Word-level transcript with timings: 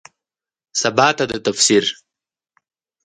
سباته 0.81 1.25
ده 1.31 1.37
تفسیر 1.45 1.85